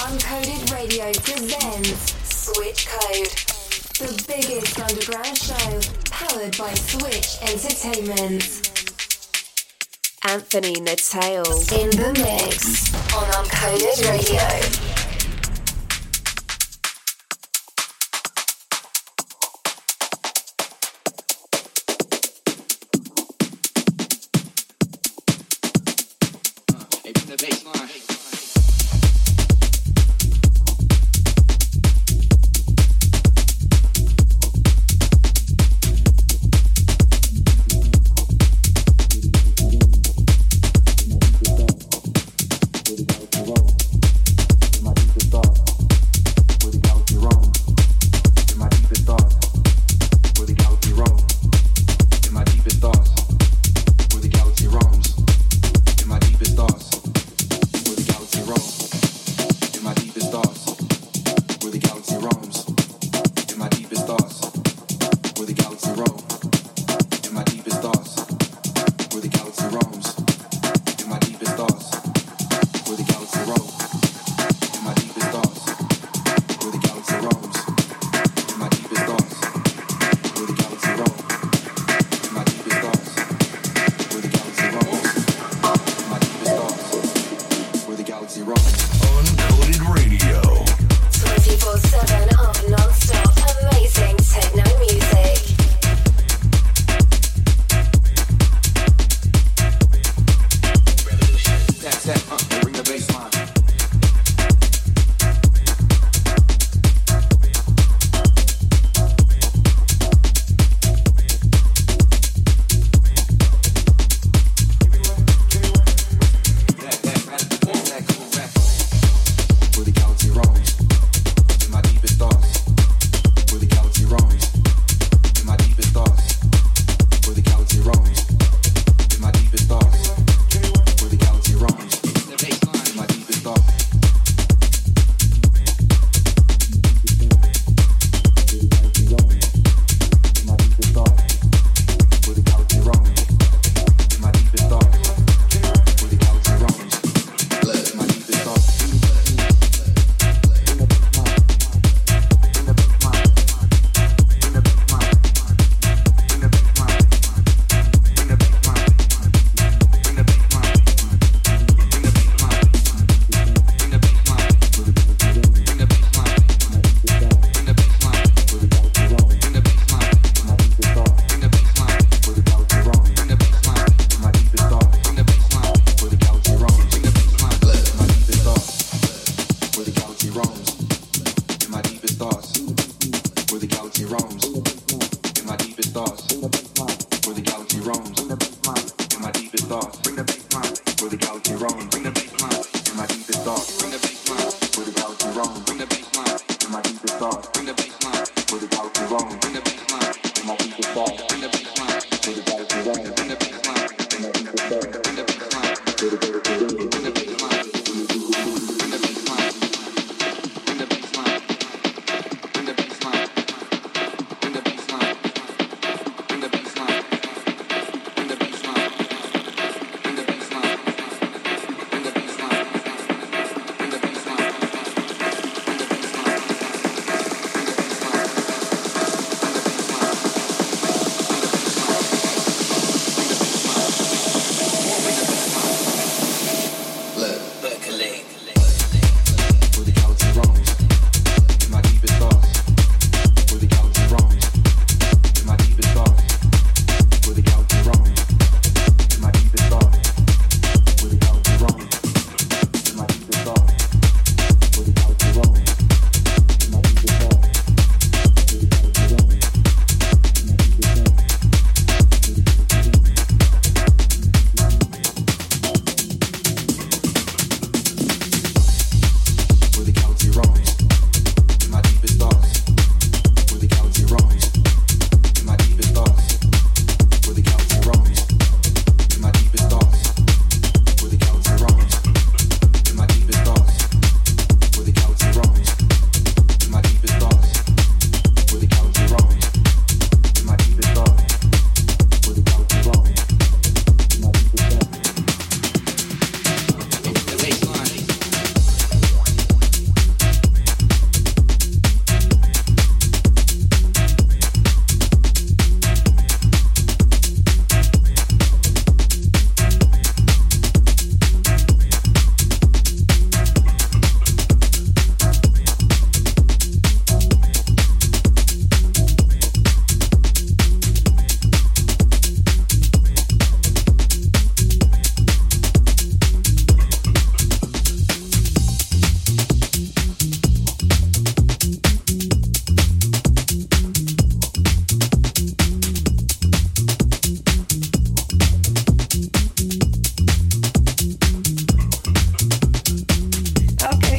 Uncoded 0.00 0.72
Radio 0.72 1.12
presents 1.12 2.14
Switch 2.24 2.88
Code, 2.88 3.28
the 3.98 4.24
biggest 4.26 4.80
underground 4.80 5.36
show 5.36 5.80
powered 6.10 6.56
by 6.56 6.72
Switch 6.72 7.36
Entertainment. 7.42 8.70
Anthony 10.26 10.80
Natale 10.80 11.44
in 11.78 11.90
the 11.90 12.12
mix 12.16 12.94
on 13.14 13.26
Uncoded 13.44 14.08
Radio. 14.08 14.99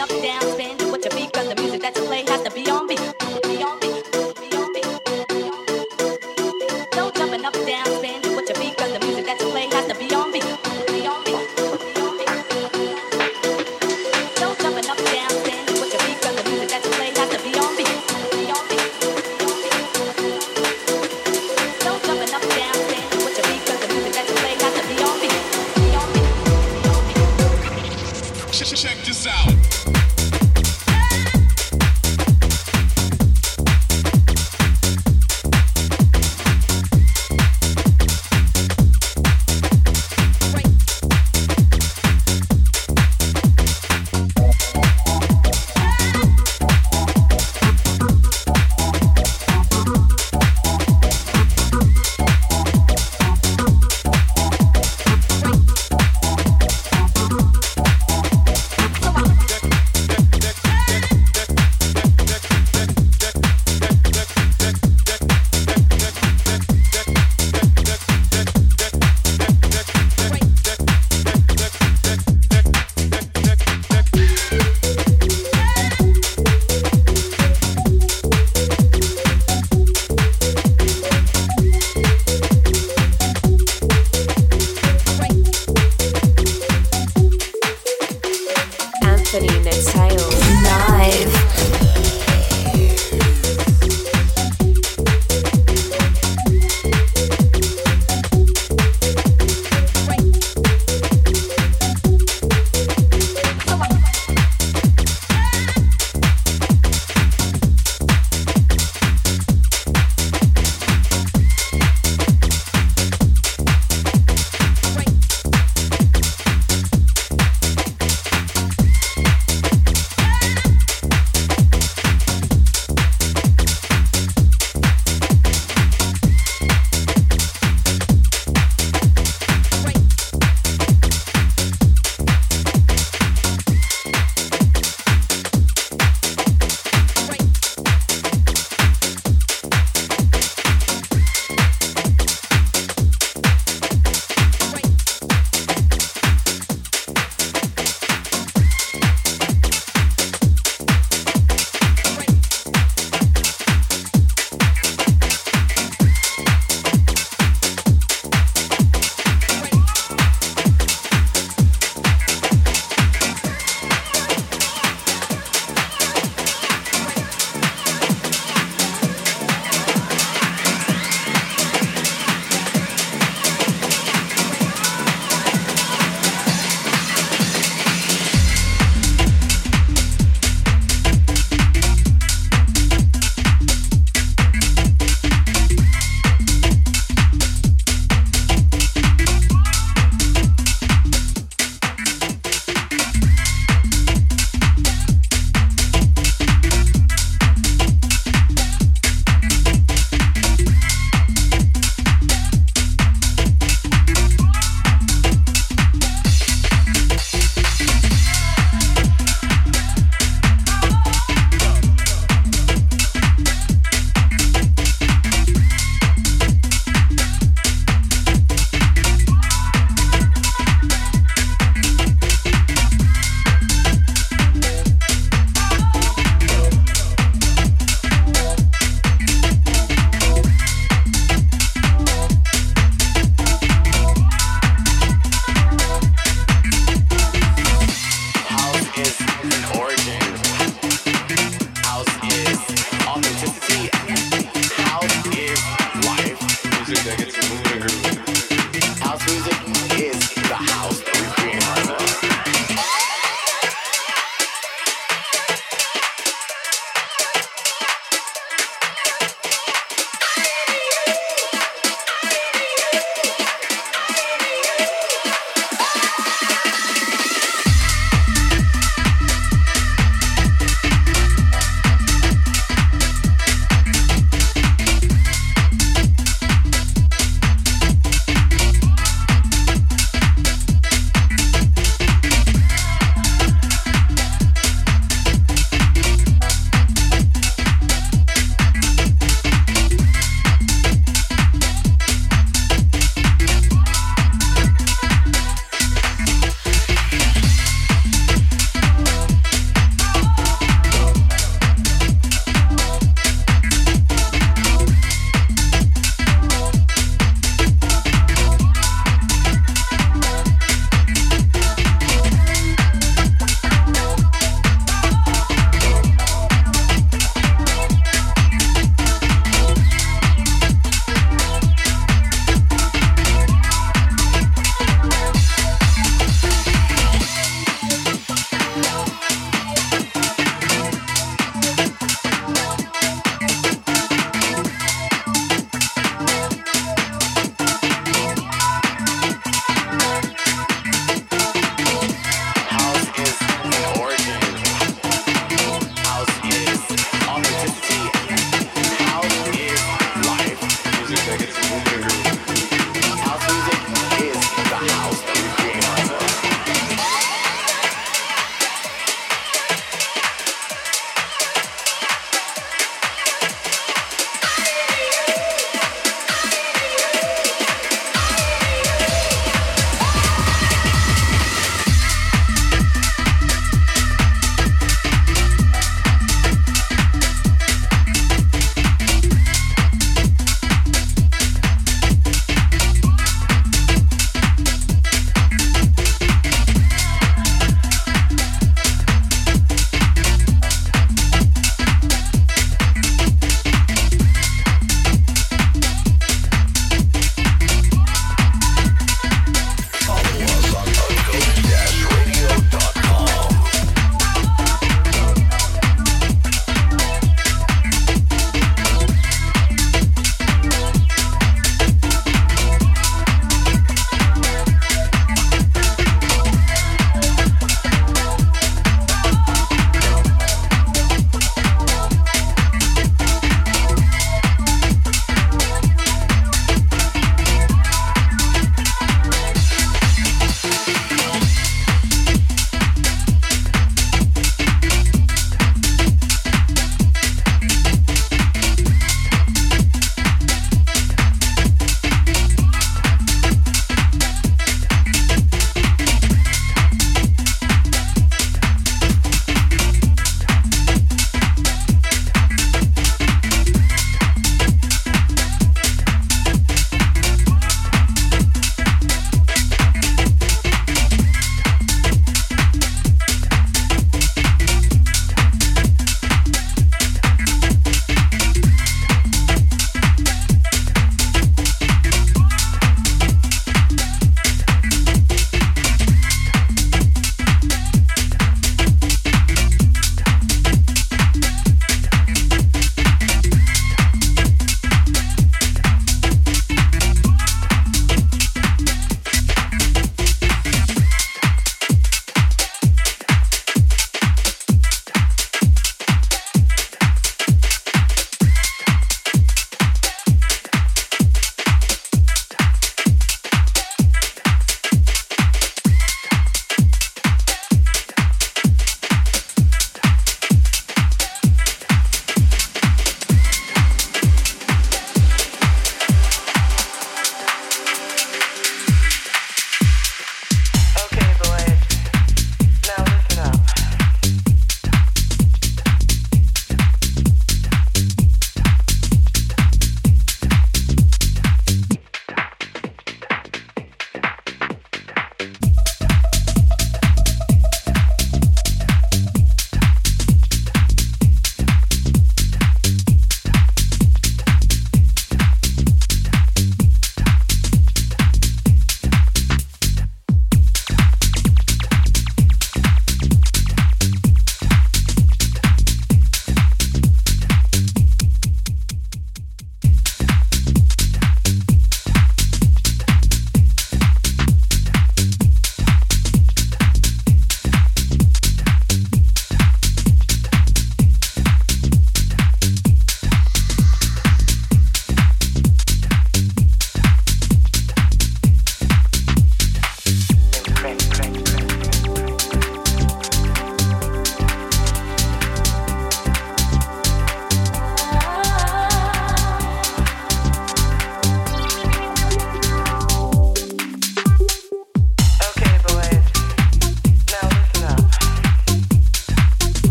up 0.00 0.08
down, 0.22 0.67